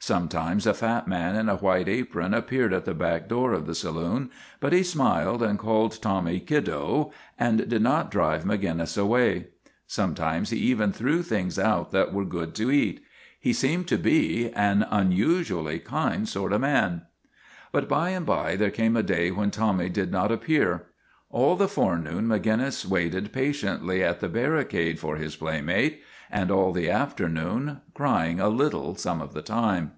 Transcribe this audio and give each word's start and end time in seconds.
Sometimes 0.00 0.66
a 0.66 0.74
fat 0.74 1.08
man 1.08 1.34
in 1.34 1.48
a 1.48 1.56
white 1.56 1.88
apron 1.88 2.34
appeared 2.34 2.74
at 2.74 2.84
the 2.84 2.92
back 2.92 3.26
door 3.26 3.54
of 3.54 3.64
the 3.66 3.74
saloon, 3.74 4.28
but 4.60 4.74
he 4.74 4.82
smiled 4.82 5.42
and 5.42 5.58
called 5.58 6.02
Tommy" 6.02 6.40
kiddo," 6.40 7.10
and 7.38 7.66
did 7.70 7.80
not 7.80 8.10
drive 8.10 8.44
Maginnis 8.44 8.98
away. 8.98 9.46
Sometimes 9.86 10.50
he 10.50 10.58
even 10.58 10.92
threw 10.92 11.22
things 11.22 11.58
out 11.58 11.90
that 11.92 12.12
were 12.12 12.26
good 12.26 12.50
60 12.50 12.66
MAGINNIS 12.66 12.84
to 12.84 12.88
eat. 13.00 13.04
He 13.40 13.52
seemed 13.54 13.88
to 13.88 13.96
be 13.96 14.50
an 14.52 14.84
unusually 14.90 15.78
kind 15.78 16.28
sort 16.28 16.52
of 16.52 16.60
man. 16.60 17.06
But 17.72 17.88
by 17.88 18.10
and 18.10 18.26
by 18.26 18.56
there 18.56 18.70
came 18.70 18.98
a 18.98 19.02
day 19.02 19.30
when 19.30 19.50
Tommy 19.50 19.88
did 19.88 20.12
not 20.12 20.30
appear. 20.30 20.84
All 21.30 21.56
the 21.56 21.66
forenoon 21.66 22.28
Maginnis 22.28 22.86
waited 22.86 23.32
pa 23.32 23.40
tiently 23.40 24.02
at 24.02 24.20
the 24.20 24.28
barricade 24.28 25.00
for 25.00 25.16
his 25.16 25.34
playmate, 25.34 26.00
and 26.30 26.48
all 26.50 26.72
the 26.72 26.88
afternoon, 26.88 27.80
crying 27.92 28.38
a 28.38 28.48
little 28.48 28.94
some 28.94 29.20
of 29.20 29.34
the 29.34 29.42
time. 29.42 29.92